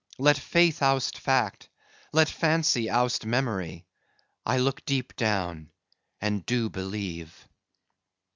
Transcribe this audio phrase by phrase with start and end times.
[0.17, 1.69] Let faith oust fact;
[2.11, 3.85] let fancy oust memory;
[4.47, 5.69] I look deep down
[6.19, 7.47] and do believe."